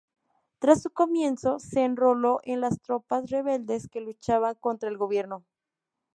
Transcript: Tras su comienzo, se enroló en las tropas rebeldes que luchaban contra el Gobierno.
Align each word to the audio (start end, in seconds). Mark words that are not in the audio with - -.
Tras 0.57 0.81
su 0.81 0.89
comienzo, 0.89 1.59
se 1.59 1.83
enroló 1.83 2.39
en 2.41 2.59
las 2.59 2.81
tropas 2.81 3.29
rebeldes 3.29 3.87
que 3.87 4.01
luchaban 4.01 4.55
contra 4.55 4.89
el 4.89 4.97
Gobierno. 4.97 5.45